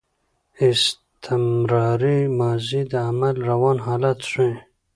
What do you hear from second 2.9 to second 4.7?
د عمل روان حالت ښيي.